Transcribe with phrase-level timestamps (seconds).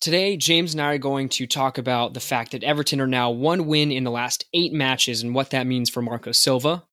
[0.00, 3.30] Today, James and I are going to talk about the fact that Everton are now
[3.30, 6.84] one win in the last eight matches and what that means for Marco Silva.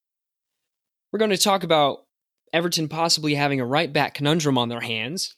[1.12, 2.00] We're going to talk about
[2.52, 5.38] Everton possibly having a right back conundrum on their hands.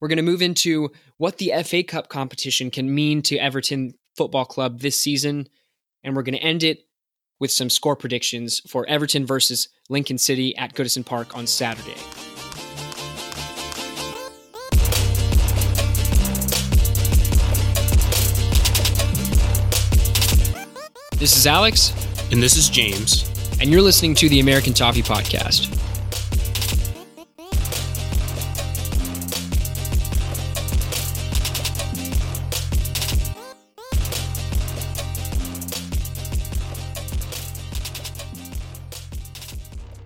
[0.00, 4.44] We're going to move into what the FA Cup competition can mean to Everton Football
[4.44, 5.48] Club this season,
[6.04, 6.86] and we're going to end it
[7.40, 11.96] with some score predictions for Everton versus Lincoln City at Goodison Park on Saturday.
[21.18, 21.92] This is Alex,
[22.30, 23.30] And this is James.
[23.60, 25.72] and you're listening to the American Toffee Podcast.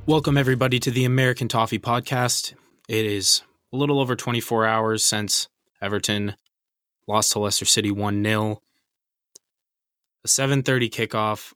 [0.07, 2.55] Welcome, everybody, to the American Toffee Podcast.
[2.89, 3.43] It is
[3.73, 5.49] a little over 24 hours since
[5.81, 6.35] Everton
[7.07, 8.61] lost to Leicester City 1 0.
[10.25, 11.53] A 7.30 kickoff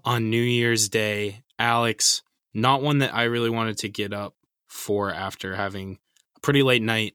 [0.04, 1.42] on New Year's Day.
[1.58, 2.22] Alex,
[2.54, 4.34] not one that I really wanted to get up
[4.68, 5.98] for after having
[6.36, 7.14] a pretty late night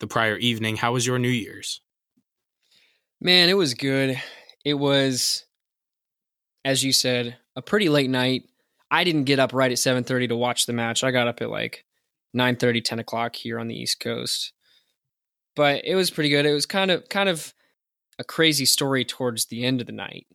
[0.00, 0.76] the prior evening.
[0.76, 1.80] How was your New Year's?
[3.20, 4.20] Man, it was good.
[4.64, 5.44] It was,
[6.64, 8.44] as you said, a pretty late night.
[8.90, 11.02] I didn't get up right at 7.30 to watch the match.
[11.02, 11.84] I got up at like
[12.36, 14.52] 9.30, 10 o'clock here on the East Coast.
[15.56, 16.46] But it was pretty good.
[16.46, 17.52] It was kind of kind of
[18.18, 20.26] a crazy story towards the end of the night.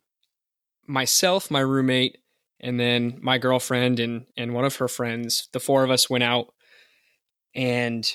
[0.88, 2.18] Myself, my roommate,
[2.60, 6.24] and then my girlfriend and and one of her friends, the four of us went
[6.24, 6.54] out
[7.54, 8.10] and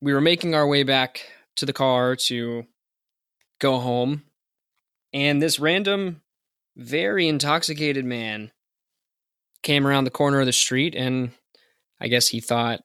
[0.00, 1.22] we were making our way back
[1.56, 2.64] to the car to
[3.58, 4.22] go home.
[5.12, 6.22] And this random,
[6.76, 8.52] very intoxicated man
[9.62, 11.32] came around the corner of the street and
[12.00, 12.82] I guess he thought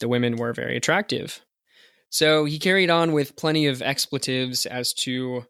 [0.00, 1.40] the women were very attractive.
[2.12, 5.46] So he carried on with plenty of expletives as to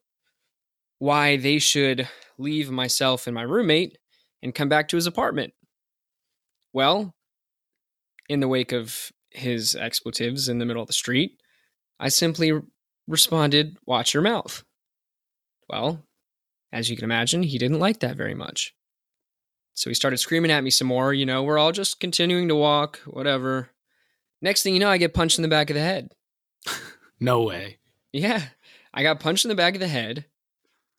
[1.00, 3.98] why they should leave myself and my roommate
[4.44, 5.54] and come back to his apartment.
[6.72, 7.16] Well,
[8.28, 11.42] in the wake of his expletives in the middle of the street,
[11.98, 12.52] I simply
[13.08, 14.62] responded, Watch your mouth.
[15.68, 16.04] Well,
[16.72, 18.72] as you can imagine, he didn't like that very much.
[19.74, 21.12] So he started screaming at me some more.
[21.12, 23.70] You know, we're all just continuing to walk, whatever.
[24.40, 26.12] Next thing you know, I get punched in the back of the head.
[27.20, 27.78] No way.
[28.12, 28.42] Yeah,
[28.92, 30.26] I got punched in the back of the head.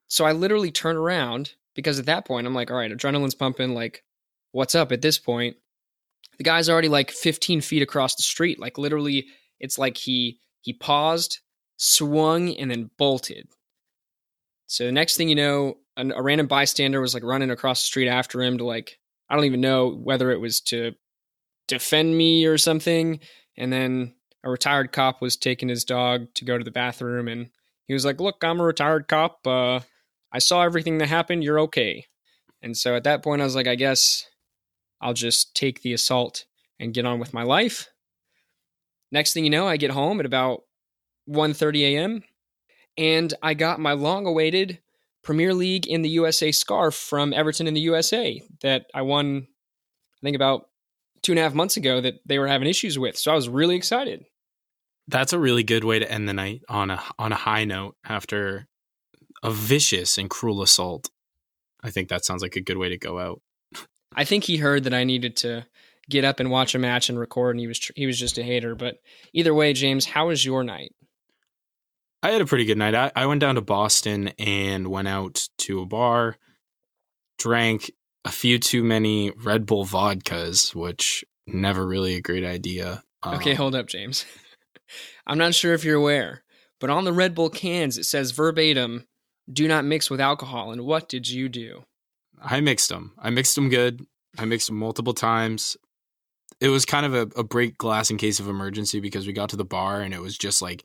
[0.07, 3.73] So I literally turn around because at that point, I'm like, all right, adrenaline's pumping.
[3.73, 4.03] Like,
[4.51, 5.57] what's up at this point?
[6.37, 8.59] The guy's already like 15 feet across the street.
[8.59, 9.27] Like, literally,
[9.59, 11.39] it's like he he paused,
[11.77, 13.47] swung, and then bolted.
[14.67, 17.87] So the next thing you know, an, a random bystander was like running across the
[17.87, 18.97] street after him to like,
[19.29, 20.93] I don't even know whether it was to
[21.67, 23.19] defend me or something.
[23.57, 27.49] And then a retired cop was taking his dog to go to the bathroom and
[27.87, 29.45] he was like, Look, I'm a retired cop.
[29.45, 29.81] Uh,
[30.31, 31.43] I saw everything that happened.
[31.43, 32.05] You're okay.
[32.61, 34.25] And so at that point, I was like, I guess
[35.01, 36.45] I'll just take the assault
[36.79, 37.89] and get on with my life.
[39.11, 40.63] Next thing you know, I get home at about
[41.29, 42.23] 1:30 a.m.
[42.97, 44.79] and I got my long-awaited
[45.23, 50.21] Premier League in the USA scarf from Everton in the USA that I won, I
[50.21, 50.69] think about
[51.21, 53.17] two and a half months ago that they were having issues with.
[53.17, 54.25] So I was really excited.
[55.07, 57.95] That's a really good way to end the night on a on a high note
[58.05, 58.67] after
[59.43, 61.09] a vicious and cruel assault.
[61.83, 63.41] I think that sounds like a good way to go out.
[64.15, 65.65] I think he heard that I needed to
[66.09, 68.37] get up and watch a match and record, and he was tr- he was just
[68.37, 68.75] a hater.
[68.75, 68.97] But
[69.33, 70.93] either way, James, how was your night?
[72.21, 72.95] I had a pretty good night.
[72.95, 76.37] I, I went down to Boston and went out to a bar,
[77.37, 77.91] drank
[78.23, 83.03] a few too many Red Bull vodkas, which never really a great idea.
[83.25, 84.25] Okay, Um, hold up, James.
[85.25, 86.43] I'm not sure if you're aware,
[86.79, 89.05] but on the Red Bull cans it says verbatim,
[89.51, 91.85] "Do not mix with alcohol." And what did you do?
[92.41, 93.13] I mixed them.
[93.17, 94.05] I mixed them good.
[94.37, 95.77] I mixed them multiple times.
[96.59, 99.49] It was kind of a, a break glass in case of emergency because we got
[99.49, 100.83] to the bar and it was just like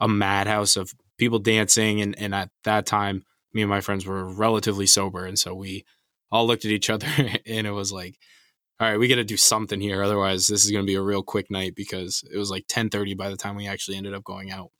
[0.00, 2.00] a madhouse of people dancing.
[2.00, 5.24] And, and at that time, me and my friends were relatively sober.
[5.26, 5.84] And so we
[6.30, 7.06] all looked at each other
[7.46, 8.18] and it was like,
[8.80, 10.02] all right, we got to do something here.
[10.02, 13.14] Otherwise, this is going to be a real quick night because it was like 1030
[13.14, 14.70] by the time we actually ended up going out.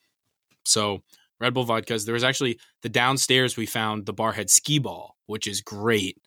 [0.64, 1.02] So
[1.38, 2.05] Red Bull vodkas.
[2.05, 6.19] There was actually the downstairs we found the bar had skee ball, which is great.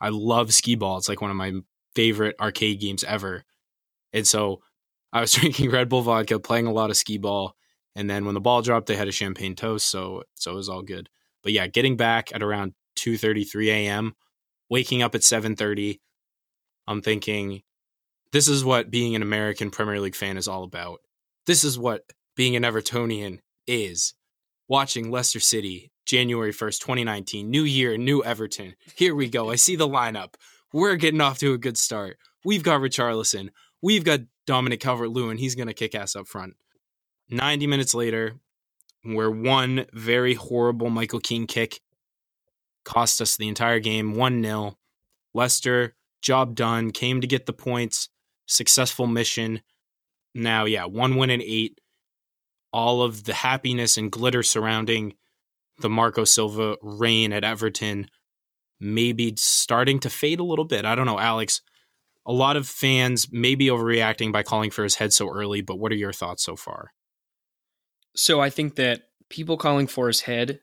[0.00, 0.98] I love skee ball.
[0.98, 1.52] It's like one of my
[1.94, 3.44] favorite arcade games ever.
[4.12, 4.60] And so
[5.12, 7.54] I was drinking Red Bull vodka, playing a lot of skee ball,
[7.96, 10.68] and then when the ball dropped, they had a champagne toast, so so it was
[10.68, 11.08] all good.
[11.42, 14.14] But yeah, getting back at around two thirty, three a.m.,
[14.70, 16.00] waking up at seven thirty,
[16.88, 17.62] I'm thinking,
[18.32, 21.00] this is what being an American Premier League fan is all about.
[21.46, 22.04] This is what
[22.34, 24.14] being an Evertonian is
[24.68, 27.50] watching Leicester City, January 1st, 2019.
[27.50, 28.74] New year, new Everton.
[28.94, 29.50] Here we go.
[29.50, 30.34] I see the lineup.
[30.72, 32.16] We're getting off to a good start.
[32.42, 33.50] We've got Richarlison.
[33.82, 35.36] We've got Dominic Calvert Lewin.
[35.36, 36.54] He's going to kick ass up front.
[37.28, 38.36] 90 minutes later,
[39.02, 41.80] where one very horrible Michael Keane kick
[42.86, 44.78] cost us the entire game 1 0.
[45.34, 48.08] Leicester, job done, came to get the points,
[48.46, 49.62] successful mission.
[50.34, 51.80] Now, yeah, one win and eight.
[52.72, 55.14] All of the happiness and glitter surrounding
[55.78, 58.08] the Marco Silva reign at Everton
[58.80, 60.84] maybe starting to fade a little bit.
[60.84, 61.62] I don't know, Alex.
[62.26, 65.78] A lot of fans may be overreacting by calling for his head so early, but
[65.78, 66.92] what are your thoughts so far?
[68.14, 70.60] So I think that people calling for his head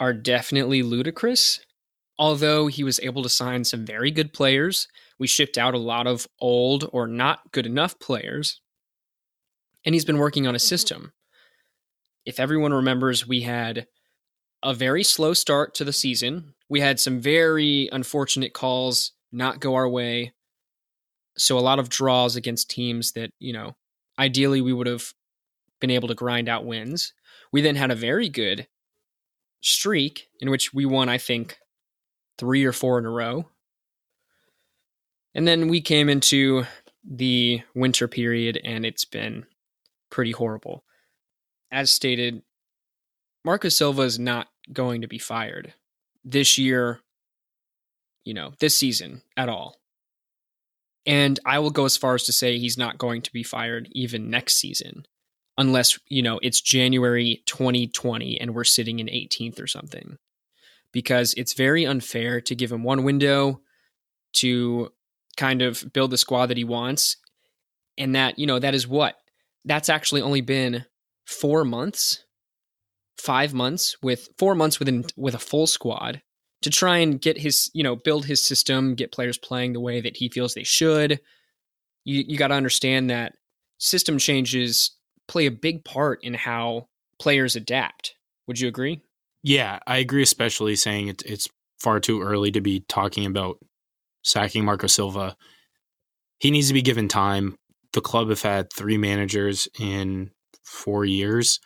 [0.00, 1.60] are definitely ludicrous.
[2.18, 4.88] Although he was able to sign some very good players,
[5.18, 8.60] we shipped out a lot of old or not good enough players.
[9.84, 10.66] And he's been working on a mm-hmm.
[10.66, 11.12] system.
[12.26, 13.86] If everyone remembers, we had
[14.62, 16.54] a very slow start to the season.
[16.68, 20.32] We had some very unfortunate calls not go our way.
[21.36, 23.76] So a lot of draws against teams that, you know,
[24.18, 25.12] ideally we would have
[25.80, 27.12] been able to grind out wins.
[27.52, 28.66] We then had a very good
[29.60, 31.58] streak in which we won, I think,
[32.38, 33.46] three or four in a row.
[35.34, 36.64] And then we came into
[37.04, 39.46] the winter period and it's been
[40.10, 40.84] pretty horrible.
[41.70, 42.42] As stated,
[43.44, 45.74] Marcus Silva is not going to be fired
[46.24, 47.00] this year,
[48.24, 49.76] you know, this season at all.
[51.06, 53.88] And I will go as far as to say he's not going to be fired
[53.92, 55.06] even next season
[55.56, 60.18] unless, you know, it's January 2020 and we're sitting in 18th or something
[60.92, 63.60] because it's very unfair to give him one window
[64.34, 64.90] to
[65.36, 67.16] kind of build the squad that he wants.
[67.96, 69.16] And that, you know, that is what?
[69.64, 70.84] That's actually only been
[71.26, 72.24] four months,
[73.16, 76.22] five months with four months within with a full squad
[76.62, 80.00] to try and get his, you know, build his system, get players playing the way
[80.00, 81.20] that he feels they should.
[82.04, 83.34] You you got to understand that
[83.78, 84.96] system changes
[85.26, 86.88] play a big part in how
[87.18, 88.14] players adapt.
[88.46, 89.02] Would you agree?
[89.42, 91.48] Yeah, I agree, especially saying it, it's
[91.78, 93.58] far too early to be talking about
[94.22, 95.36] sacking Marco Silva.
[96.38, 97.56] He needs to be given time.
[97.92, 100.30] The club have had three managers in
[100.64, 101.60] four years.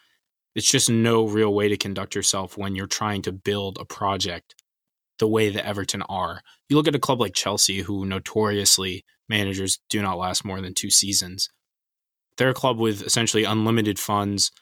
[0.54, 4.54] It's just no real way to conduct yourself when you're trying to build a project
[5.18, 6.42] the way that Everton are.
[6.68, 10.74] You look at a club like Chelsea, who notoriously managers do not last more than
[10.74, 11.48] two seasons.
[12.36, 14.52] They're a club with essentially unlimited funds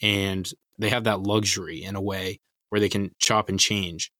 [0.00, 4.12] and they have that luxury in a way where they can chop and change.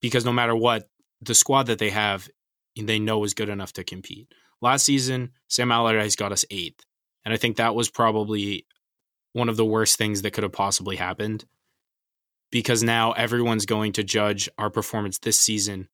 [0.00, 0.88] Because no matter what,
[1.20, 2.28] the squad that they have,
[2.76, 4.32] they know is good enough to compete.
[4.60, 6.84] Last season, Sam Allardyce got us eighth.
[7.24, 8.66] And I think that was probably
[9.32, 11.44] one of the worst things that could have possibly happened.
[12.50, 15.88] Because now everyone's going to judge our performance this season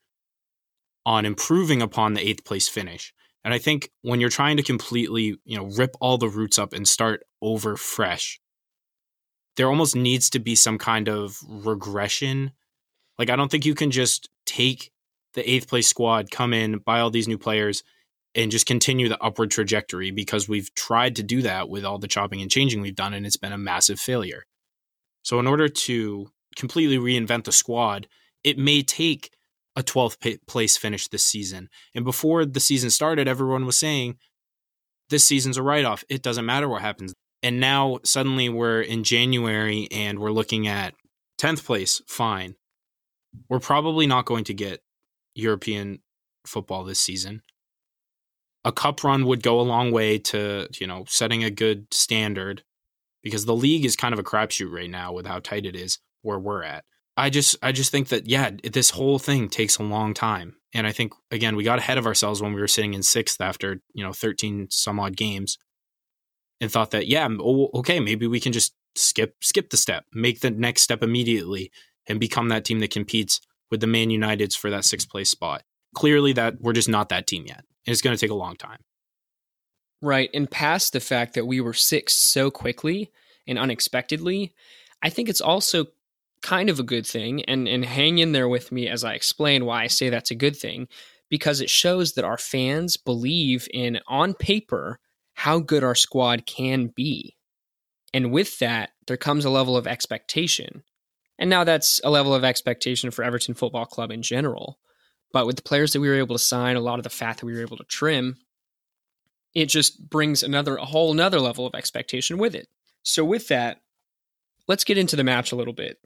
[1.05, 3.13] on improving upon the eighth place finish.
[3.45, 6.73] And I think when you're trying to completely, you know, rip all the roots up
[6.73, 8.41] and start over fresh,
[9.57, 12.53] there almost needs to be some kind of regression.
[13.19, 14.91] Like I don't think you can just take
[15.35, 17.83] the eighth place squad, come in, buy all these new players,
[18.35, 22.09] and just continue the upward trajectory because we've tried to do that with all the
[22.09, 24.45] chopping and changing we've done, and it's been a massive failure.
[25.23, 28.09] So in order to completely reinvent the squad,
[28.43, 29.31] it may take
[29.77, 31.69] a 12th place finish this season.
[31.95, 34.19] And before the season started, everyone was saying,
[35.11, 36.05] this season's a write off.
[36.09, 40.95] It doesn't matter what happens and now suddenly we're in January and we're looking at
[41.39, 42.57] 10th place, fine.
[43.51, 44.83] We're probably not going to get
[45.35, 45.99] European
[46.47, 47.43] football this season.
[48.65, 52.63] A cup run would go a long way to, you know, setting a good standard
[53.23, 55.99] because the league is kind of a crapshoot right now with how tight it is
[56.23, 56.85] where we're at.
[57.15, 60.57] I just I just think that yeah, this whole thing takes a long time.
[60.73, 63.37] And I think again, we got ahead of ourselves when we were sitting in 6th
[63.39, 65.59] after, you know, 13 some odd games
[66.61, 70.41] and thought that yeah, oh, okay, maybe we can just skip skip the step, make
[70.41, 71.71] the next step immediately,
[72.07, 75.63] and become that team that competes with the Man Uniteds for that sixth place spot.
[75.95, 77.65] Clearly, that we're just not that team yet.
[77.87, 78.79] and It's going to take a long time.
[80.03, 83.11] Right, and past the fact that we were six so quickly
[83.47, 84.53] and unexpectedly,
[85.03, 85.87] I think it's also
[86.43, 87.43] kind of a good thing.
[87.45, 90.37] And and hang in there with me as I explain why I say that's a
[90.37, 90.89] good thing,
[91.31, 95.01] because it shows that our fans believe in on paper
[95.35, 97.37] how good our squad can be.
[98.13, 100.83] And with that, there comes a level of expectation.
[101.39, 104.79] And now that's a level of expectation for Everton Football Club in general.
[105.33, 107.39] But with the players that we were able to sign, a lot of the fat
[107.39, 108.37] that we were able to trim,
[109.53, 112.69] it just brings another a whole another level of expectation with it.
[113.03, 113.81] So with that,
[114.69, 115.99] let's get into the match a little bit.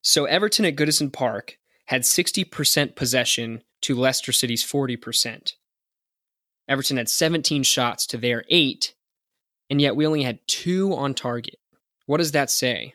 [0.00, 5.52] So Everton at Goodison Park had 60% possession to Leicester City's 40%.
[6.68, 8.94] Everton had 17 shots to their 8,
[9.70, 11.58] and yet we only had 2 on target.
[12.06, 12.94] What does that say?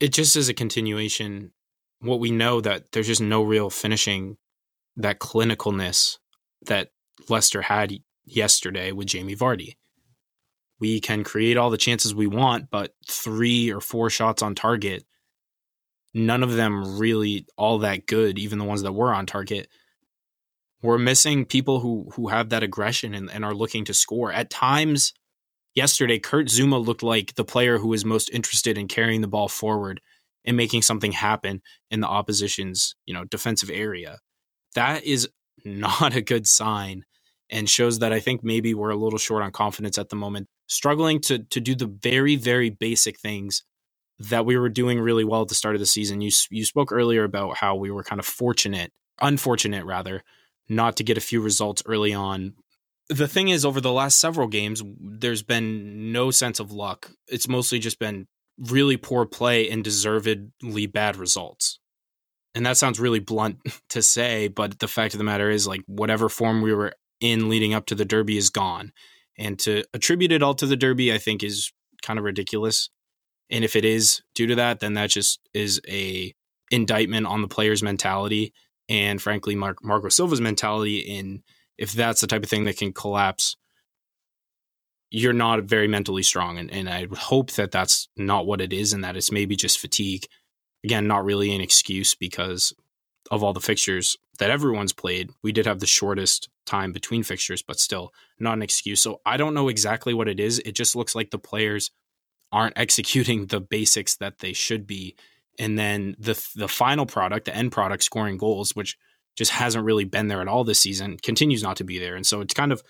[0.00, 1.52] It just is a continuation
[2.00, 4.36] what we know that there's just no real finishing
[4.96, 6.18] that clinicalness
[6.66, 6.90] that
[7.28, 7.94] Leicester had
[8.24, 9.76] yesterday with Jamie Vardy.
[10.80, 15.04] We can create all the chances we want, but three or four shots on target,
[16.12, 19.68] none of them really all that good, even the ones that were on target.
[20.82, 24.32] We're missing people who who have that aggression and, and are looking to score.
[24.32, 25.12] At times
[25.74, 29.48] yesterday, Kurt Zouma looked like the player who was most interested in carrying the ball
[29.48, 30.00] forward
[30.44, 34.18] and making something happen in the opposition's, you know, defensive area.
[34.74, 35.28] That is
[35.64, 37.04] not a good sign
[37.50, 40.48] and shows that I think maybe we're a little short on confidence at the moment,
[40.66, 43.62] struggling to to do the very very basic things
[44.18, 46.20] that we were doing really well at the start of the season.
[46.20, 50.22] You you spoke earlier about how we were kind of fortunate, unfortunate rather,
[50.68, 52.54] not to get a few results early on.
[53.08, 57.10] The thing is over the last several games there's been no sense of luck.
[57.28, 58.26] It's mostly just been
[58.58, 61.78] really poor play and deservedly bad results.
[62.54, 63.58] And that sounds really blunt
[63.90, 67.48] to say, but the fact of the matter is, like, whatever form we were in
[67.48, 68.92] leading up to the Derby is gone.
[69.38, 72.90] And to attribute it all to the Derby, I think, is kind of ridiculous.
[73.50, 76.34] And if it is due to that, then that just is a
[76.70, 78.52] indictment on the player's mentality
[78.88, 80.98] and, frankly, Mar- Marco Silva's mentality.
[80.98, 81.42] In
[81.78, 83.56] if that's the type of thing that can collapse
[85.12, 86.58] you're not very mentally strong.
[86.58, 89.78] And, and I hope that that's not what it is and that it's maybe just
[89.78, 90.26] fatigue.
[90.82, 92.72] Again, not really an excuse because
[93.30, 95.30] of all the fixtures that everyone's played.
[95.42, 99.02] We did have the shortest time between fixtures, but still not an excuse.
[99.02, 100.60] So I don't know exactly what it is.
[100.60, 101.90] It just looks like the players
[102.50, 105.14] aren't executing the basics that they should be.
[105.58, 108.96] And then the the final product, the end product, scoring goals, which
[109.36, 112.16] just hasn't really been there at all this season, continues not to be there.
[112.16, 112.82] And so it's kind of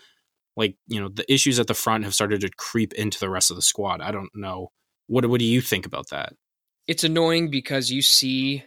[0.57, 3.51] like you know the issues at the front have started to creep into the rest
[3.51, 4.01] of the squad.
[4.01, 4.71] I don't know
[5.07, 6.35] what what do you think about that?
[6.87, 8.65] It's annoying because you see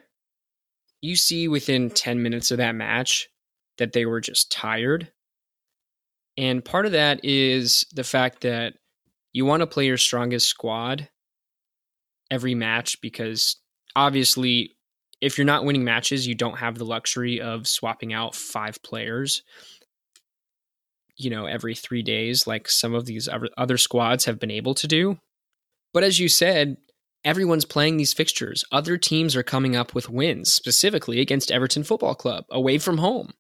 [1.02, 3.30] you see within 10 minutes of that match
[3.78, 5.12] that they were just tired.
[6.38, 8.74] And part of that is the fact that
[9.34, 11.10] you want to play your strongest squad
[12.32, 13.58] every match because
[13.96, 14.72] obviously
[15.22, 19.44] if you're not winning matches, you don't have the luxury of swapping out five players
[21.18, 24.88] you know, every three days, like some of these other squads have been able to
[24.88, 25.18] do.
[25.94, 26.78] But as you said,
[27.24, 28.66] everyone's playing these fixtures.
[28.72, 33.32] Other teams are coming up with wins, specifically against Everton Football Club, away from home.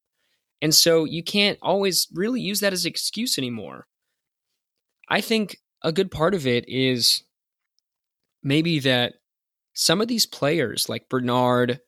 [0.62, 3.88] And so you can't always really use that as an excuse anymore.
[5.09, 7.24] I think a good part of it is
[8.41, 9.15] maybe that
[9.75, 11.82] some of these players, like Bernard,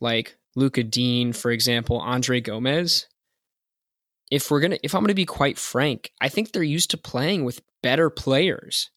[0.00, 3.06] like Lucas Digne, for example, Andre Gomes,
[4.30, 7.44] if we're gonna if I'm gonna be quite frank, I think they're used to playing
[7.44, 8.90] with better players.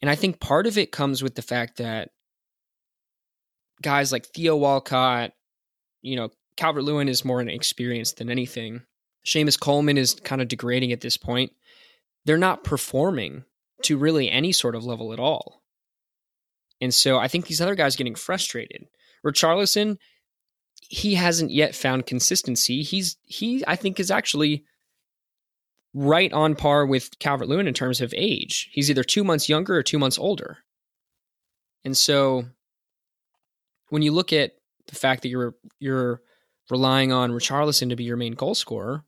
[0.00, 2.10] And I think part of it comes with the fact that
[3.82, 5.32] guys like Theo Walcott,
[6.02, 8.82] you know, Calvert Lewin is more inexperienced than anything.
[9.26, 11.52] Seamus Coleman is kind of degrading at this point.
[12.24, 13.44] They're not performing
[13.82, 15.57] to really any sort of level at all.
[16.80, 18.86] And so I think these other guys getting frustrated.
[19.26, 19.96] Richarlison,
[20.80, 22.82] he hasn't yet found consistency.
[22.82, 24.64] He's he I think is actually
[25.94, 28.68] right on par with Calvert Lewin in terms of age.
[28.72, 30.58] He's either two months younger or two months older.
[31.84, 32.44] And so
[33.88, 34.52] when you look at
[34.86, 36.20] the fact that you're you're
[36.70, 39.04] relying on Richarlison to be your main goal scorer,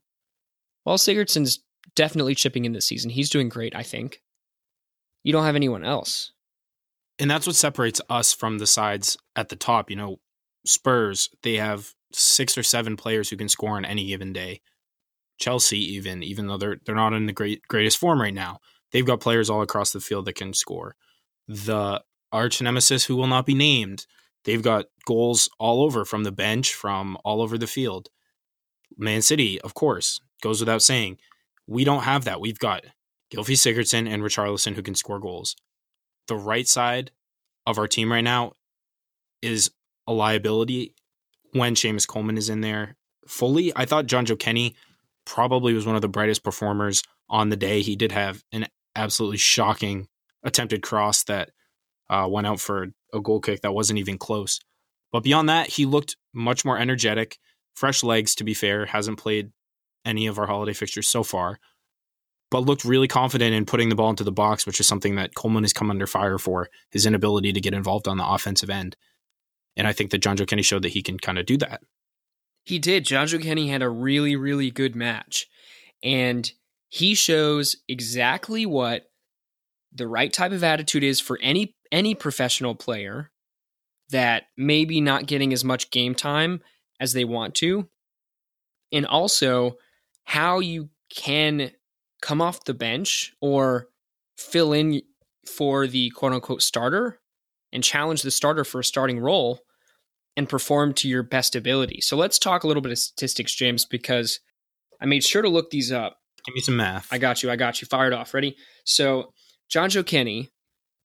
[0.85, 1.59] well, Sigurdsson's
[1.95, 3.09] definitely chipping in this season.
[3.09, 4.21] He's doing great, I think.
[5.23, 6.31] You don't have anyone else.
[7.19, 9.89] And that's what separates us from the sides at the top.
[9.89, 10.19] You know,
[10.65, 14.61] Spurs, they have six or seven players who can score on any given day.
[15.39, 18.59] Chelsea, even even though they're they're not in the great greatest form right now,
[18.91, 20.95] they've got players all across the field that can score.
[21.47, 22.01] The
[22.31, 24.05] arch nemesis who will not be named,
[24.45, 28.09] they've got goals all over from the bench, from all over the field.
[28.97, 31.17] Man City, of course, goes without saying.
[31.67, 32.41] We don't have that.
[32.41, 32.83] We've got
[33.33, 35.55] Gylfi Sigurdsson and Richarlison who can score goals.
[36.27, 37.11] The right side
[37.65, 38.53] of our team right now
[39.41, 39.71] is
[40.07, 40.93] a liability
[41.53, 42.95] when Seamus Coleman is in there
[43.27, 43.71] fully.
[43.75, 44.75] I thought Jonjoe Kenny
[45.25, 47.81] probably was one of the brightest performers on the day.
[47.81, 50.07] He did have an absolutely shocking
[50.43, 51.51] attempted cross that
[52.09, 54.59] uh, went out for a goal kick that wasn't even close.
[55.11, 57.37] But beyond that, he looked much more energetic,
[57.73, 58.85] fresh legs, to be fair.
[58.85, 59.51] Hasn't played
[60.05, 61.59] any of our holiday fixtures so far.
[62.51, 65.33] But looked really confident in putting the ball into the box, which is something that
[65.33, 68.97] Coleman has come under fire for his inability to get involved on the offensive end.
[69.77, 71.81] And I think that Jonjoe Kenny showed that he can kind of do that.
[72.65, 73.05] He did.
[73.05, 75.47] Jonjoe Kenny had a really, really good match.
[76.03, 76.51] And
[76.89, 79.09] he shows exactly what
[79.93, 83.31] the right type of attitude is for any any professional player
[84.09, 86.61] that maybe not getting as much game time
[86.99, 87.87] as they want to.
[88.91, 89.77] And also
[90.23, 91.71] how you can
[92.21, 93.87] come off the bench or
[94.37, 95.01] fill in
[95.47, 97.19] for the quote unquote starter
[97.71, 99.61] and challenge the starter for a starting role
[100.37, 101.99] and perform to your best ability.
[102.01, 104.39] So let's talk a little bit of statistics, James, because
[105.01, 106.17] I made sure to look these up.
[106.45, 107.07] Give me some math.
[107.11, 107.51] I got you.
[107.51, 107.87] I got you.
[107.87, 108.33] Fired off.
[108.33, 108.55] Ready?
[108.85, 109.33] So
[109.71, 110.49] Jonjoe Kenny,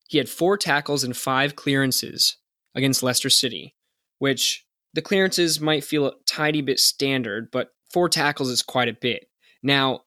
[0.09, 2.37] he had four tackles and five clearances
[2.75, 3.75] against Leicester City,
[4.19, 8.97] which the clearances might feel a tiny bit standard, but four tackles is quite a
[8.99, 9.27] bit.
[9.63, 10.03] Now,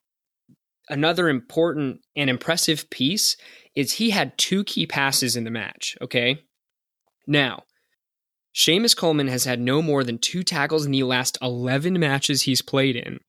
[0.89, 3.37] another important and impressive piece
[3.75, 6.43] is he had two key passes in the match, okay?
[7.27, 7.63] Now,
[8.55, 12.61] Seamus Coleman has had no more than two tackles in the last 11 matches he's
[12.61, 13.19] played in.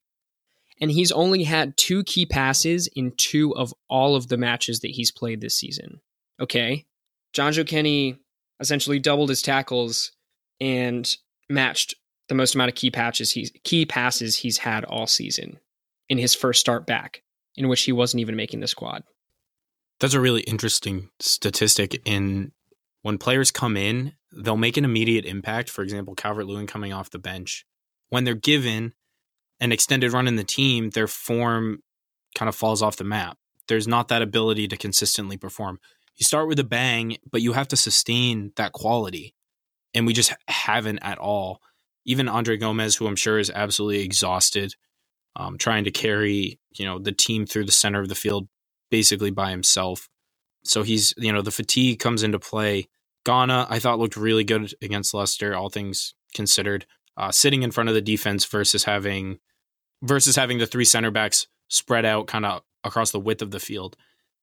[0.80, 4.92] And he's only had two key passes in two of all of the matches that
[4.92, 6.00] he's played this season.
[6.40, 6.86] Okay?
[7.34, 8.16] Jonjoe Kenny
[8.60, 10.12] essentially doubled his tackles
[10.58, 11.16] and
[11.50, 11.94] matched
[12.28, 15.58] the most amount of key patches he's key passes he's had all season
[16.08, 17.22] in his first start back,
[17.56, 19.02] in which he wasn't even making the squad.
[19.98, 22.52] That's a really interesting statistic in
[23.02, 25.70] when players come in, they'll make an immediate impact.
[25.70, 27.64] For example, Calvert Lewin coming off the bench.
[28.08, 28.94] When they're given
[29.60, 31.82] an extended run in the team, their form
[32.34, 33.38] kind of falls off the map.
[33.68, 35.78] There's not that ability to consistently perform.
[36.16, 39.34] You start with a bang, but you have to sustain that quality.
[39.94, 41.60] And we just haven't at all.
[42.04, 44.74] Even Andre Gomes, who I'm sure is absolutely exhausted,
[45.40, 48.46] um, trying to carry, you know, the team through the center of the field
[48.90, 50.08] basically by himself.
[50.64, 52.88] So he's, you know, the fatigue comes into play.
[53.24, 56.86] Gana I thought looked really good against Leicester, all things considered.
[57.16, 59.38] Uh, sitting in front of the defense versus having
[60.02, 63.60] versus having the three center backs spread out kind of across the width of the
[63.60, 63.96] field.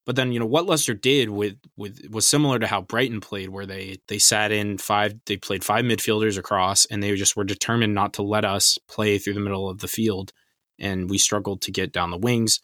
[0.05, 3.49] But then you know what Leicester did with with was similar to how Brighton played,
[3.49, 7.43] where they they sat in five, they played five midfielders across, and they just were
[7.43, 10.31] determined not to let us play through the middle of the field,
[10.79, 12.59] and we struggled to get down the wings.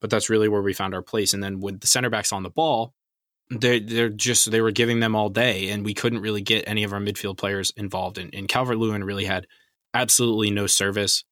[0.00, 1.32] But that's really where we found our place.
[1.32, 2.92] And then with the center backs on the ball,
[3.50, 6.84] they they're just they were giving them all day, and we couldn't really get any
[6.84, 8.18] of our midfield players involved.
[8.18, 9.46] And, and Calvert Lewin really had
[9.94, 11.24] absolutely no service.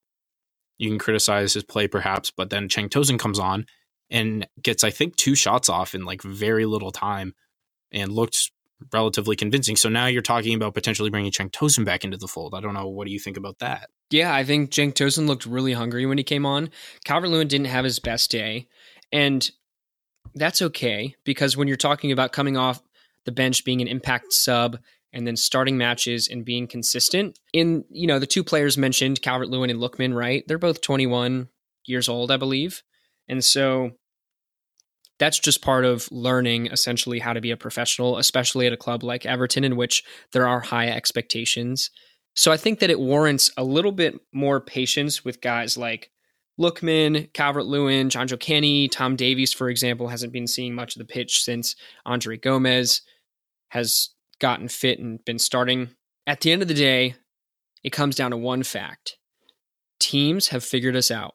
[0.78, 3.66] You can criticize his play perhaps, but then Cenk Tosun comes on
[4.10, 7.34] and gets I think two shots off in like very little time,
[7.92, 8.50] and looked
[8.92, 9.76] relatively convincing.
[9.76, 12.54] So now you're talking about potentially bringing Cenk Tosun back into the fold.
[12.54, 12.88] I don't know.
[12.88, 13.90] What do you think about that?
[14.14, 16.70] Yeah, I think Cenk Tosun looked really hungry when he came on.
[17.04, 18.68] Calvert Lewin didn't have his best day,
[19.10, 19.50] and
[20.36, 22.80] that's okay because when you're talking about coming off
[23.24, 24.78] the bench being an impact sub
[25.12, 29.48] and then starting matches and being consistent in you know the two players mentioned Calvert
[29.48, 31.48] Lewin and Lookman right they're both 21
[31.84, 32.84] years old I believe
[33.28, 33.92] and so
[35.18, 39.02] that's just part of learning essentially how to be a professional especially at a club
[39.02, 41.90] like Everton in which there are high expectations
[42.34, 46.10] so I think that it warrants a little bit more patience with guys like
[46.58, 51.04] Lookman, Calvert Lewin, Jonjoe Kenny, Tom Davies, for example, hasn't been seeing much of the
[51.04, 53.02] pitch since Andre Gomes
[53.68, 55.90] has gotten fit and been starting.
[56.26, 57.16] At the end of the day,
[57.82, 59.16] it comes down to one fact
[60.00, 61.34] teams have figured us out.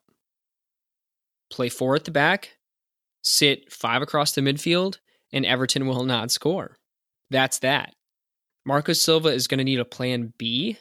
[1.49, 2.57] Play four at the back,
[3.23, 4.97] sit five across the midfield,
[5.33, 6.77] and Everton will not score.
[7.29, 7.95] That's that.
[8.65, 10.77] Marco Silva is going to need a plan B,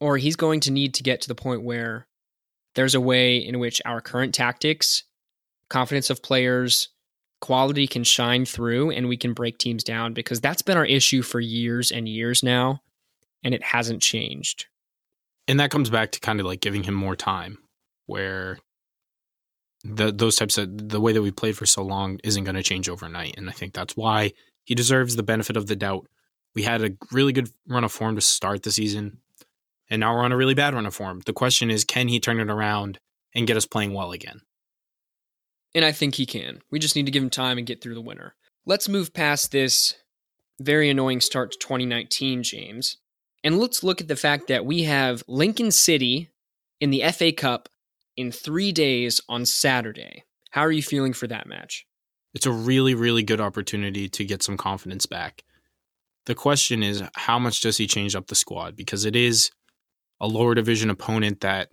[0.00, 2.06] or he's going to need to get to the point where
[2.74, 5.04] there's a way in which our current tactics,
[5.68, 6.88] confidence of players,
[7.40, 11.22] quality can shine through and we can break teams down because that's been our issue
[11.22, 12.80] for years and years now
[13.44, 14.66] and it hasn't changed.
[15.46, 17.58] And that comes back to kind of like giving him more time
[18.06, 18.58] where
[19.84, 22.62] the those types of the way that we played for so long isn't going to
[22.62, 24.32] change overnight and I think that's why
[24.64, 26.06] he deserves the benefit of the doubt.
[26.54, 29.18] We had a really good run of form to start the season
[29.90, 31.22] and now we're on a really bad run of form.
[31.24, 32.98] The question is, can he turn it around
[33.34, 34.40] and get us playing well again?
[35.74, 36.60] And I think he can.
[36.70, 38.34] We just need to give him time and get through the winter.
[38.66, 39.94] Let's move past this
[40.60, 42.98] very annoying start to 2019, James.
[43.44, 46.30] And let's look at the fact that we have Lincoln City
[46.80, 47.68] in the FA Cup
[48.16, 50.24] in three days on Saturday.
[50.50, 51.86] How are you feeling for that match?
[52.34, 55.44] It's a really, really good opportunity to get some confidence back.
[56.26, 58.76] The question is, how much does he change up the squad?
[58.76, 59.50] Because it is
[60.20, 61.70] a lower division opponent that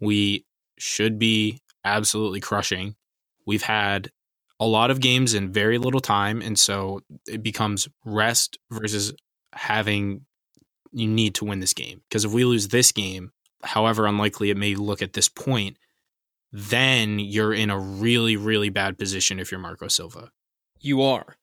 [0.00, 0.44] we
[0.78, 2.94] should be absolutely crushing.
[3.46, 4.10] We've had
[4.60, 6.42] a lot of games in very little time.
[6.42, 9.12] And so it becomes rest versus
[9.52, 10.22] having
[10.92, 12.02] you need to win this game.
[12.08, 13.32] Because if we lose this game,
[13.62, 15.76] however unlikely it may look at this point,
[16.50, 20.30] then you're in a really, really bad position if you're Marco Silva.
[20.80, 21.36] You are.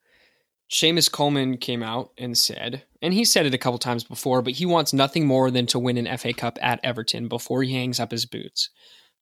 [0.70, 4.54] Seamus Coleman came out and said, and he said it a couple times before, but
[4.54, 8.00] he wants nothing more than to win an FA Cup at Everton before he hangs
[8.00, 8.72] up his boots,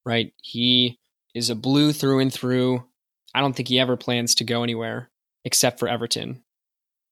[0.05, 0.31] right?
[0.41, 1.01] He
[1.35, 2.85] is a blue through and through.
[3.35, 5.11] I don't think he ever plans to go anywhere
[5.43, 6.43] except for Everton.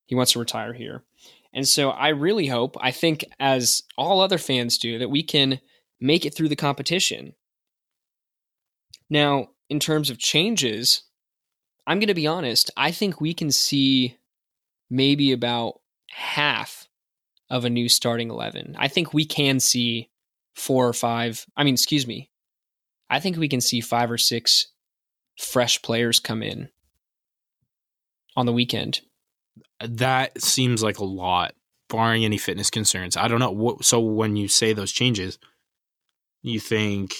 [0.06, 1.04] He wants to retire here.
[1.52, 5.60] And so I really hope, I think, as all other fans do, that we can
[6.00, 7.34] make it through the competition.
[9.10, 11.02] Now, in terms of changes,
[11.86, 14.16] I'm going to be honest, I think we can see
[14.88, 15.81] maybe about
[16.12, 16.88] half
[17.50, 18.76] of a new starting 11.
[18.78, 20.10] I think we can see
[20.54, 22.30] four or five, I mean, excuse me,
[23.10, 24.68] I think we can see five or six
[25.38, 26.68] fresh players come in
[28.36, 29.00] on the weekend.
[29.80, 31.54] That seems like a lot,
[31.88, 33.16] barring any fitness concerns.
[33.16, 33.78] I don't know.
[33.82, 35.38] So when you say those changes,
[36.42, 37.14] you think,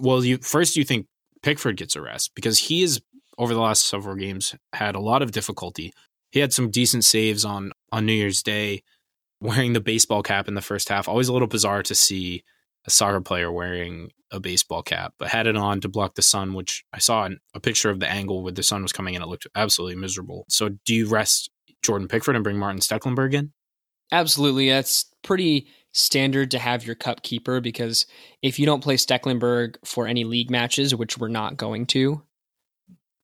[0.00, 1.06] well, you first you think
[1.42, 3.00] Pickford gets a rest because he is
[3.38, 5.92] over the last several games had a lot of difficulty.
[6.30, 8.82] He had some decent saves on on New Year's Day,
[9.40, 11.08] wearing the baseball cap in the first half.
[11.08, 12.44] Always a little bizarre to see
[12.86, 16.54] a soccer player wearing a baseball cap, but had it on to block the sun,
[16.54, 19.22] which I saw a picture of the angle where the sun was coming in.
[19.22, 20.44] It looked absolutely miserable.
[20.48, 21.50] So, do you rest
[21.82, 23.52] Jordan Pickford and bring Martin Stekelenburg in?
[24.12, 24.68] Absolutely.
[24.68, 28.06] That's pretty standard to have your cup keeper because
[28.42, 32.22] if you don't play Stekelenburg for any league matches, which we're not going to,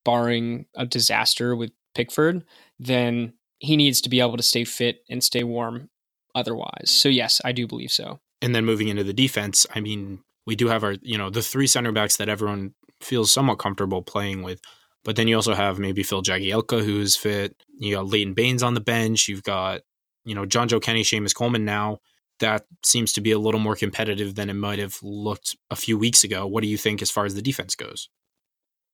[0.03, 2.43] barring a disaster with Pickford,
[2.79, 5.89] then he needs to be able to stay fit and stay warm
[6.35, 6.91] otherwise.
[6.91, 8.19] So yes, I do believe so.
[8.41, 11.41] And then moving into the defense, I mean, we do have our, you know, the
[11.41, 14.59] three center backs that everyone feels somewhat comfortable playing with.
[15.05, 17.55] But then you also have maybe Phil Jagielka, who's fit.
[17.79, 19.29] You got Leighton Baines on the bench.
[19.29, 19.81] You've got,
[20.25, 21.99] you know, Jonjoe Kenny, Seamus Coleman now.
[22.39, 25.97] That seems to be a little more competitive than it might have looked a few
[25.97, 26.45] weeks ago.
[26.45, 28.09] What do you think as far as the defense goes?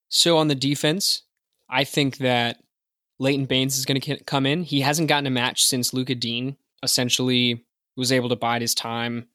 [0.09, 1.23] So on the defense,
[1.67, 2.57] I think that
[3.19, 4.63] Leighton Baines is going to come in.
[4.63, 7.65] He hasn't gotten a match since Lucas Digne essentially
[7.97, 9.27] was able to bide his time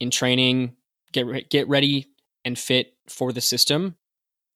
[0.00, 0.76] in training,
[1.12, 2.06] get re- get ready
[2.44, 3.96] and fit for the system,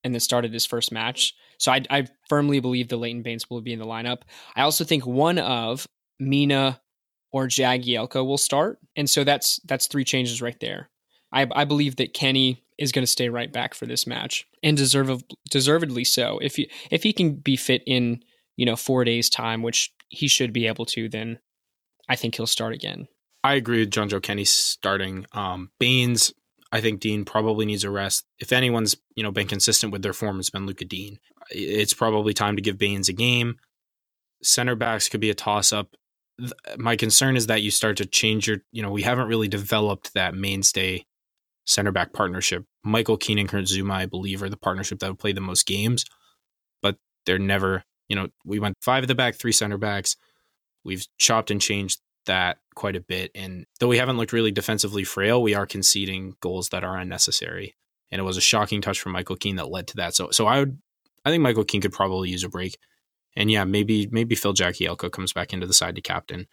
[0.05, 1.35] and then started his first match.
[1.59, 4.23] So I, I firmly believe the Leighton Baines will be in the lineup.
[4.55, 5.87] I also think one of
[6.21, 6.81] Mina
[7.33, 10.89] or Jagielka will start, and so that's that's three changes right there.
[11.33, 14.77] I, I believe that Kenny is going to stay right back for this match, and
[14.77, 16.39] deserve, deservedly so.
[16.41, 18.23] If he if he can be fit in
[18.59, 21.39] you know four days time, which he should be able to, then
[22.09, 23.09] I think he'll start again.
[23.43, 25.25] I agree with Jonjoe Kenny starting.
[25.33, 26.35] Um, Baines,
[26.73, 28.27] I think Digne probably needs a rest.
[28.39, 31.19] If anyone's you know been consistent with their form, it's been Lucas Digne.
[31.51, 33.57] It's probably time to give Baines a game.
[34.43, 35.95] Center backs could be a toss up.
[36.77, 38.59] My concern is that you start to change your.
[38.73, 41.07] You know, we haven't really developed that mainstay
[41.65, 42.65] center back partnership.
[42.83, 45.67] Michael Keane and Kurt Zouma, I believe, are the partnership that would play the most
[45.67, 46.05] games,
[46.81, 50.17] but they're never, you know, we went five at the back, three center backs.
[50.85, 53.31] We've chopped and changed that quite a bit.
[53.35, 57.75] And though we haven't looked really defensively frail, we are conceding goals that are unnecessary.
[58.11, 60.15] And it was a shocking touch from Michael Keane that led to that.
[60.15, 60.79] So so I would
[61.25, 62.79] I think Michael Keane could probably use a break.
[63.37, 66.47] And yeah, maybe maybe Phil Jagielka comes back into the side to captain.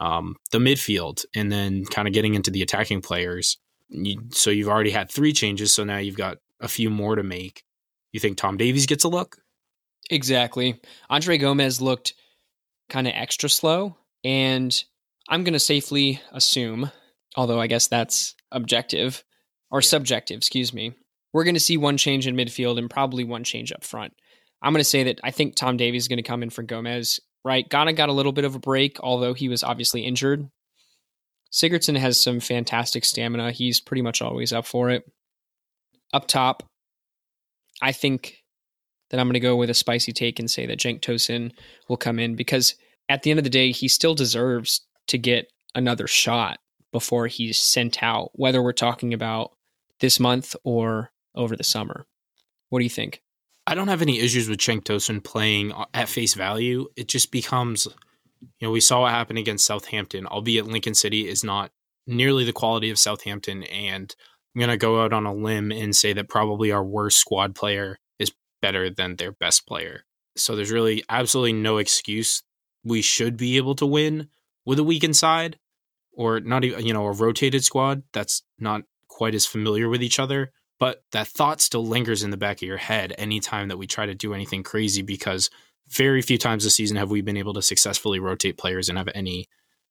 [0.00, 4.68] Um, the midfield and then kind of getting into the attacking players you, so you've
[4.68, 7.64] already had three changes, so now you've got a few more to make.
[8.12, 9.38] You think Tom Davies gets a look?
[10.10, 10.80] Exactly.
[11.10, 12.14] Andre Gomes looked
[12.88, 14.84] kind of extra slow, and
[15.28, 16.90] I'm going to safely assume,
[17.36, 19.22] although I guess that's objective
[19.70, 19.88] or yeah.
[19.88, 20.94] subjective, excuse me,
[21.32, 24.14] we're going to see one change in midfield and probably one change up front.
[24.62, 26.62] I'm going to say that I think Tom Davies is going to come in for
[26.62, 27.68] Gomes, right?
[27.68, 30.48] Gana got a little bit of a break, although he was obviously injured
[31.52, 33.52] Sigurdsson has some fantastic stamina.
[33.52, 35.10] He's pretty much always up for it.
[36.12, 36.62] Up top,
[37.80, 38.38] I think
[39.10, 41.52] that I'm going to go with a spicy take and say that Cenk Tosun
[41.88, 42.74] will come in because
[43.08, 46.58] at the end of the day, he still deserves to get another shot
[46.92, 49.52] before he's sent out, whether we're talking about
[50.00, 52.06] this month or over the summer.
[52.68, 53.22] What do you think?
[53.66, 56.88] I don't have any issues with Cenk Tosun playing at face value.
[56.96, 57.86] It just becomes
[58.40, 61.70] you know, we saw what happened against Southampton, albeit Lincoln City is not
[62.06, 63.64] nearly the quality of Southampton.
[63.64, 64.14] And
[64.54, 67.54] I'm going to go out on a limb and say that probably our worst squad
[67.54, 67.98] player
[68.60, 70.04] better than their best player.
[70.36, 72.42] So there's really absolutely no excuse.
[72.84, 74.28] We should be able to win
[74.64, 75.58] with a weakened side
[76.12, 80.18] or not even, you know, a rotated squad that's not quite as familiar with each
[80.18, 80.52] other.
[80.78, 84.06] But that thought still lingers in the back of your head anytime that we try
[84.06, 85.50] to do anything crazy because
[85.88, 89.08] very few times this season have we been able to successfully rotate players and have
[89.14, 89.46] any,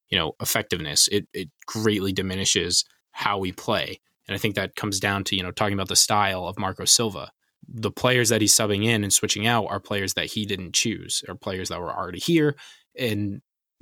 [0.09, 1.09] you know, effectiveness.
[1.09, 3.99] It it greatly diminishes how we play.
[4.27, 6.85] And I think that comes down to, you know, talking about the style of Marco
[6.85, 7.31] Silva.
[7.67, 11.23] The players that he's subbing in and switching out are players that he didn't choose,
[11.27, 12.55] or players that were already here.
[12.97, 13.41] And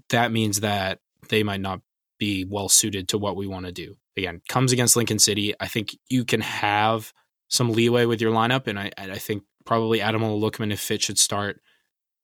[0.10, 1.82] that means that they might not
[2.18, 3.96] be well suited to what we want to do.
[4.18, 5.54] Again, comes against Lincoln City.
[5.60, 7.14] I think you can have
[7.50, 11.20] some leeway with your lineup, and I, I think probably Adam Lookman, if fit, should
[11.20, 11.62] start.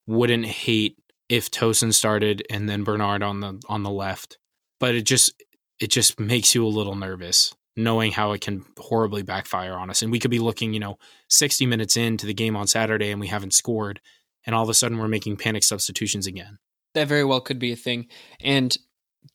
[0.08, 0.98] Wouldn't hate
[1.30, 4.38] if Tosun started and then Bernard on the on the left,
[4.80, 5.34] but it just
[5.80, 10.02] it just makes you a little nervous knowing how it can horribly backfire on us.
[10.02, 10.98] And we could be looking, you know,
[11.30, 14.02] 60 minutes into the game on Saturday and we haven't scored,
[14.46, 16.58] and all of a sudden we're making panic substitutions again.
[16.94, 18.08] That very well could be a thing.
[18.42, 18.76] And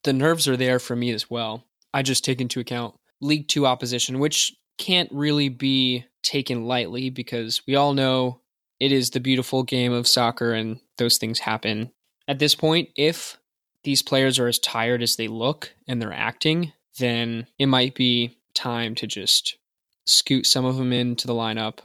[0.04, 1.64] the nerves are there for me as well.
[1.94, 7.62] I just take into account League Two opposition, which can't really be taken lightly because
[7.66, 8.40] we all know
[8.78, 11.90] it is the beautiful game of soccer and those things happen.
[12.28, 13.38] At this point, if
[13.84, 18.38] these players are as tired as they look and they're acting, then it might be
[18.54, 19.56] time to just
[20.04, 21.78] scoot some of them into the lineup,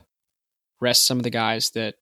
[0.80, 1.95] rest some of the guys that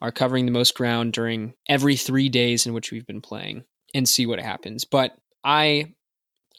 [0.00, 3.64] are covering the most ground during every three days in which we've been playing,
[3.94, 4.84] and see what happens.
[4.84, 5.94] But I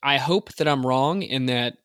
[0.03, 1.77] I hope that I'm wrong and that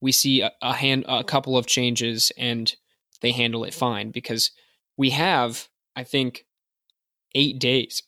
[0.00, 2.74] we see a, a hand a couple of changes and
[3.20, 4.50] they handle it fine because
[4.96, 6.46] we have I think
[7.34, 8.02] 8 days.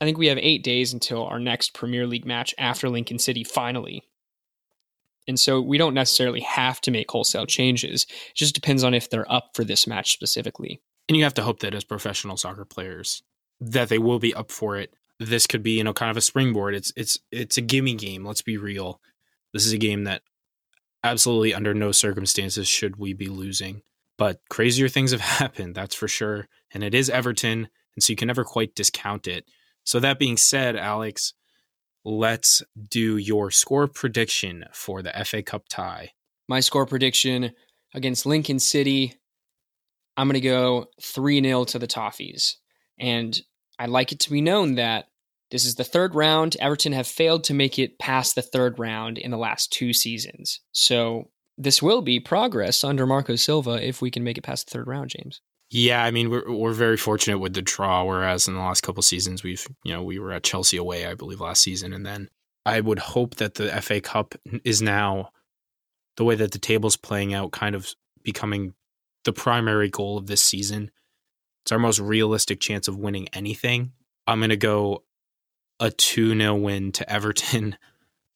[0.00, 3.44] I think we have 8 days until our next Premier League match after Lincoln City
[3.44, 4.04] finally.
[5.26, 8.04] And so we don't necessarily have to make wholesale changes.
[8.04, 10.80] It just depends on if they're up for this match specifically.
[11.08, 13.22] And you have to hope that as professional soccer players
[13.60, 16.22] that they will be up for it this could be you know kind of a
[16.22, 16.74] springboard.
[16.74, 18.24] It's it's it's a gimme game.
[18.24, 19.00] Let's be real.
[19.52, 20.22] This is a game that
[21.02, 23.82] absolutely under no circumstances should we be losing.
[24.16, 26.48] But crazier things have happened, that's for sure.
[26.72, 29.44] And it is Everton, and so you can never quite discount it.
[29.84, 31.34] So that being said, Alex,
[32.04, 36.12] let's do your score prediction for the FA Cup tie.
[36.48, 37.52] My score prediction
[37.94, 39.14] against Lincoln City,
[40.16, 42.54] I'm going to go 3 0 to the Toffees.
[42.98, 43.38] And
[43.78, 45.06] I'd like it to be known that
[45.50, 46.56] this is the third round.
[46.60, 50.60] Everton have failed to make it past the third round in the last two seasons.
[50.72, 54.78] So this will be progress under Marco Silva if we can make it past the
[54.78, 55.40] third round, James.
[55.74, 58.04] Yeah, I mean we're we're very fortunate with the draw.
[58.04, 61.14] Whereas in the last couple seasons, we've you know we were at Chelsea away, I
[61.14, 62.30] believe, last season, and then
[62.64, 65.30] I would hope that the FA Cup is now
[66.16, 68.74] the way that the table's playing out, kind of becoming
[69.24, 70.92] the primary goal of this season.
[71.64, 73.94] It's our most realistic chance of winning anything.
[74.28, 75.02] I'm to go
[75.80, 77.76] a 2 0 win to Everton.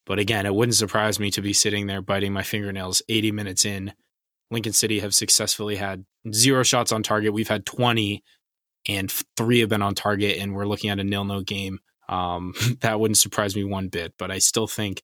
[0.06, 3.66] But again, it wouldn't surprise me to be sitting there biting my fingernails 80 minutes
[3.66, 3.92] in.
[4.50, 7.32] Lincoln City have successfully had zero shots on target.
[7.32, 8.22] We've had 20,
[8.88, 11.80] and three have been on target, and we're looking at a nil nil game.
[12.08, 14.14] Um, that wouldn't surprise me one bit.
[14.18, 15.02] But I still think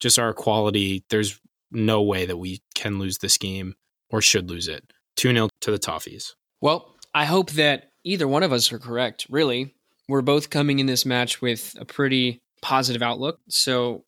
[0.00, 3.74] just our quality, there's no way that we can lose this game
[4.10, 4.92] or should lose it.
[5.16, 6.34] 2 0 to the Toffees.
[6.60, 9.74] Well, I hope that either one of us are correct, really.
[10.08, 13.40] We're both coming in this match with a pretty positive outlook.
[13.48, 14.04] So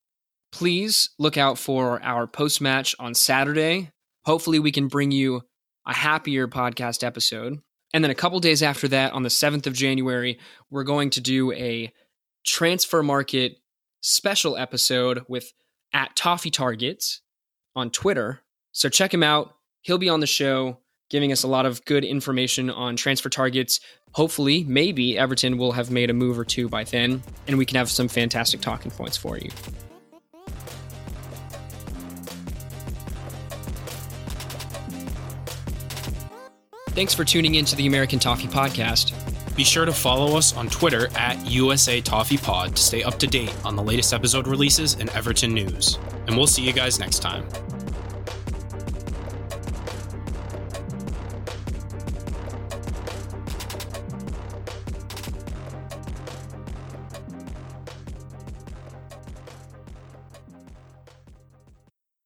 [0.53, 3.91] please look out for our post match on Saturday.
[4.25, 5.43] Hopefully, we can bring you
[5.89, 7.59] a happier podcast episode.
[7.93, 10.39] And then a couple days after that, on the 7th of January,
[10.71, 11.93] we're going to do a
[12.47, 13.57] transfer market
[14.03, 15.53] special episode with
[15.93, 17.23] at Toffee Targets
[17.75, 18.41] on Twitter.
[18.73, 19.55] So check him out.
[19.81, 20.79] He'll be on the show
[21.11, 23.81] giving us a lot of good information on transfer targets.
[24.13, 27.77] Hopefully, maybe Everton will have made a move or two by then, and we can
[27.77, 29.51] have some fantastic talking points for you.
[36.99, 39.15] Thanks for tuning in to the American Toffee Podcast.
[39.55, 43.29] Be sure to follow us on Twitter at USA Toffee Pod to stay up to
[43.29, 45.97] date on the latest episode releases and Everton news.
[46.27, 47.47] And we'll see you guys next time.